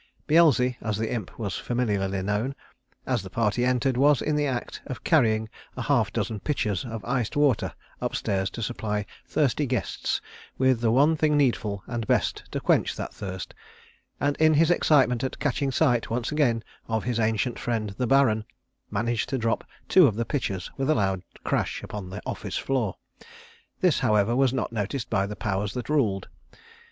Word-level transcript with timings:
Beelzy, 0.25 0.77
as 0.81 0.97
the 0.97 1.11
Imp 1.13 1.37
was 1.37 1.57
familiarly 1.59 2.23
known, 2.23 2.55
as 3.05 3.21
the 3.21 3.29
party 3.29 3.63
entered, 3.63 3.97
was 3.97 4.19
in 4.19 4.35
the 4.35 4.47
act 4.47 4.81
of 4.87 5.03
carrying 5.03 5.47
a 5.77 5.83
half 5.83 6.11
dozen 6.11 6.39
pitchers 6.39 6.83
of 6.83 7.05
iced 7.05 7.37
water 7.37 7.71
upstairs 8.01 8.49
to 8.49 8.63
supply 8.63 9.05
thirsty 9.27 9.67
guests 9.67 10.19
with 10.57 10.79
the 10.81 10.89
one 10.89 11.15
thing 11.15 11.37
needful 11.37 11.83
and 11.85 12.07
best 12.07 12.43
to 12.49 12.59
quench 12.59 12.95
that 12.95 13.13
thirst, 13.13 13.53
and 14.19 14.35
in 14.37 14.55
his 14.55 14.71
excitement 14.71 15.23
at 15.23 15.37
catching 15.37 15.69
sight 15.71 16.09
once 16.09 16.31
again 16.31 16.63
of 16.87 17.03
his 17.03 17.19
ancient 17.19 17.59
friend 17.59 17.91
the 17.99 18.07
Baron, 18.07 18.43
managed 18.89 19.29
to 19.29 19.37
drop 19.37 19.63
two 19.87 20.07
of 20.07 20.15
the 20.15 20.25
pitchers 20.25 20.71
with 20.77 20.89
a 20.89 20.95
loud 20.95 21.21
crash 21.43 21.83
upon 21.83 22.09
the 22.09 22.23
office 22.25 22.57
floor. 22.57 22.95
This, 23.81 23.99
however, 23.99 24.35
was 24.35 24.51
not 24.51 24.71
noticed 24.71 25.11
by 25.11 25.27
the 25.27 25.35
powers 25.35 25.75
that 25.75 25.89
ruled. 25.89 26.27